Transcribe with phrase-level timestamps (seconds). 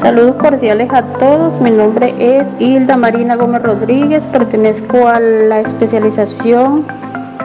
[0.00, 1.60] Saludos cordiales a todos.
[1.60, 4.28] Mi nombre es Hilda Marina Gómez Rodríguez.
[4.28, 6.86] Pertenezco a la especialización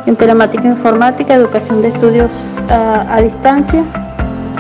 [0.06, 3.84] en telemática informática, educación de estudios a, distancia.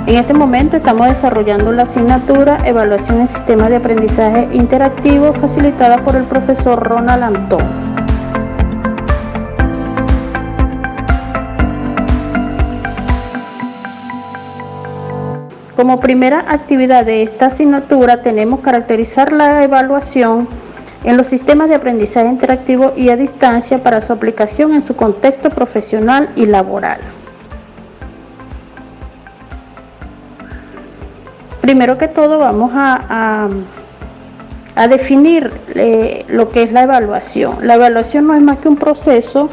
[0.07, 6.15] En este momento estamos desarrollando la asignatura Evaluación en Sistemas de Aprendizaje Interactivo facilitada por
[6.15, 8.02] el profesor Ronald Antón.
[15.75, 20.47] Como primera actividad de esta asignatura tenemos caracterizar la evaluación
[21.03, 25.49] en los sistemas de aprendizaje interactivo y a distancia para su aplicación en su contexto
[25.49, 26.99] profesional y laboral.
[31.61, 33.49] Primero que todo vamos a,
[34.75, 37.65] a, definir eh, lo que es la evaluación.
[37.65, 39.49] La evaluación no es más que un proceso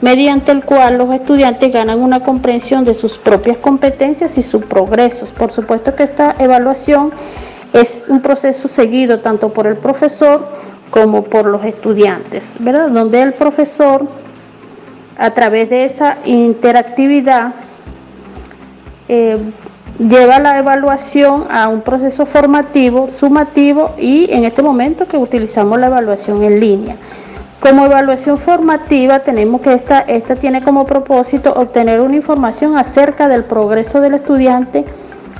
[0.00, 5.32] mediante el cual los estudiantes ganan una comprensión de sus propias competencias y sus progresos.
[5.32, 7.12] Por supuesto que esta evaluación
[7.72, 10.48] es un proceso seguido tanto por el profesor
[10.90, 12.88] como por los estudiantes, ¿verdad?
[12.88, 14.06] Donde el profesor,
[15.18, 17.54] a través de esa interactividad,
[19.08, 19.36] eh,
[19.98, 25.88] lleva la evaluación a un proceso formativo, sumativo y en este momento que utilizamos la
[25.88, 26.96] evaluación en línea.
[27.60, 33.44] Como evaluación formativa tenemos que esta, esta tiene como propósito obtener una información acerca del
[33.44, 34.84] progreso del estudiante,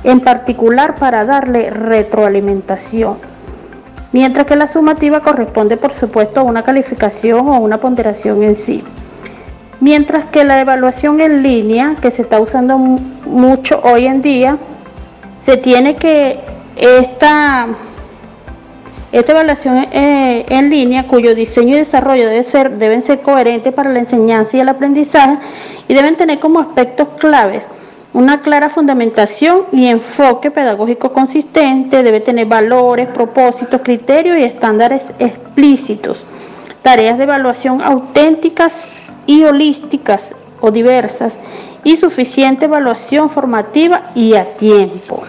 [0.03, 3.17] en particular para darle retroalimentación.
[4.11, 8.83] Mientras que la sumativa corresponde por supuesto a una calificación o una ponderación en sí.
[9.79, 14.57] Mientras que la evaluación en línea, que se está usando mucho hoy en día,
[15.45, 16.39] se tiene que
[16.75, 17.67] esta
[19.11, 23.91] esta evaluación eh, en línea, cuyo diseño y desarrollo debe ser, deben ser coherentes para
[23.91, 25.39] la enseñanza y el aprendizaje
[25.87, 27.63] y deben tener como aspectos claves
[28.13, 36.25] una clara fundamentación y enfoque pedagógico consistente, debe tener valores, propósitos, criterios y estándares explícitos,
[36.81, 38.91] tareas de evaluación auténticas
[39.27, 41.37] y holísticas o diversas
[41.83, 45.23] y suficiente evaluación formativa y a tiempo.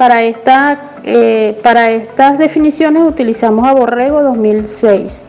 [0.00, 5.26] Para, esta, eh, para estas definiciones utilizamos a Borrego 2006.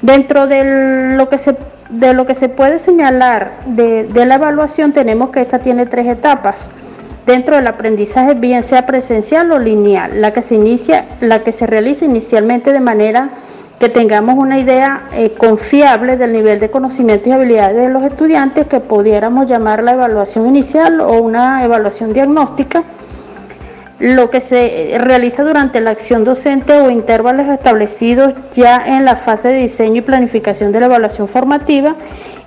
[0.00, 1.56] Dentro de lo que se,
[1.88, 6.68] de lo que se puede señalar de, la evaluación tenemos que esta tiene tres etapas
[7.26, 11.68] dentro del aprendizaje, bien sea presencial o lineal, la que se inicia, la que se
[11.68, 13.30] realiza inicialmente de manera
[13.78, 18.66] que tengamos una idea eh, confiable del nivel de conocimiento y habilidades de los estudiantes
[18.66, 22.82] que pudiéramos llamar la evaluación inicial o una evaluación diagnóstica
[24.02, 29.46] lo que se realiza durante la acción docente o intervalos establecidos ya en la fase
[29.46, 31.94] de diseño y planificación de la evaluación formativa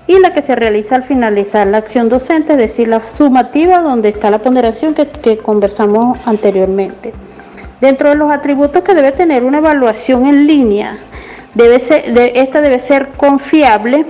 [0.05, 4.09] y la que se realiza al finalizar la acción docente, es decir, la sumativa donde
[4.09, 7.13] está la ponderación que, conversamos anteriormente.
[7.79, 10.97] Dentro de los atributos que debe tener una evaluación en línea,
[11.53, 11.81] debe
[12.35, 14.05] esta debe ser confiable,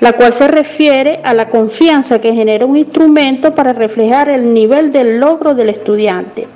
[0.00, 4.92] la cual se refiere a la confianza que genera un instrumento para reflejar el nivel
[4.92, 6.46] del logro del estudiante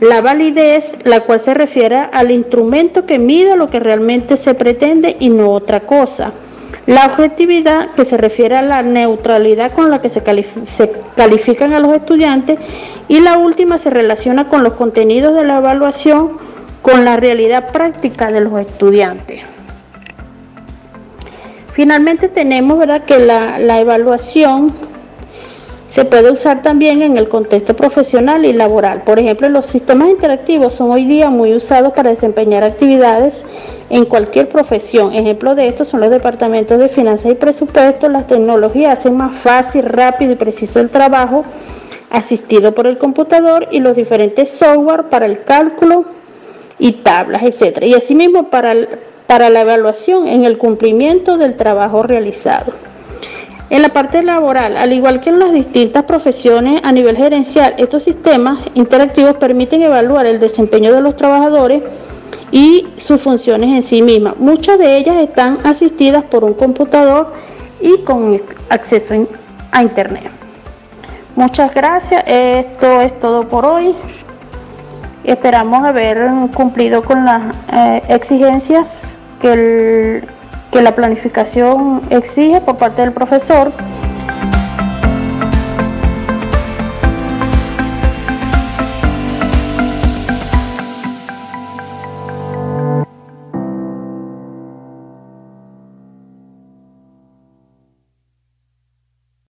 [0.00, 5.16] la validez, la cual se refiere al instrumento que mide lo que realmente se pretende
[5.20, 6.32] y no otra cosa.
[6.86, 10.22] La objetividad, que se refiere a la neutralidad con la que se,
[11.14, 12.58] califican a los estudiantes.
[13.08, 16.38] Y la última se relaciona con los contenidos de la evaluación,
[16.80, 19.42] con la realidad práctica de los estudiantes.
[21.72, 23.04] Finalmente tenemos ¿verdad?
[23.04, 24.72] que la, la evaluación
[25.94, 29.02] se puede usar también en el contexto profesional y laboral.
[29.02, 33.44] Por ejemplo, los sistemas interactivos son hoy día muy usados para desempeñar actividades
[33.88, 35.12] en cualquier profesión.
[35.12, 38.10] Ejemplo de esto son los departamentos de finanzas y presupuestos.
[38.10, 41.44] Las tecnologías hacen más fácil, rápido y preciso el trabajo
[42.10, 46.04] asistido por el computador y los diferentes software para el cálculo
[46.78, 47.86] y tablas, etcétera.
[47.86, 48.74] Y asimismo para,
[49.26, 52.89] para la evaluación en el cumplimiento del trabajo realizado.
[53.70, 58.02] En la parte laboral, al igual que en las distintas profesiones a nivel gerencial, estos
[58.02, 61.84] sistemas interactivos permiten evaluar el desempeño de los trabajadores
[62.50, 64.36] y sus funciones en sí mismas.
[64.38, 67.32] Muchas de ellas están asistidas por un computador
[67.80, 69.14] y con acceso
[69.70, 70.30] a Internet.
[71.36, 73.94] Muchas gracias, esto es todo por hoy.
[75.22, 80.39] Esperamos haber cumplido con las eh, exigencias que el
[80.70, 83.72] que la planificación exige por parte del profesor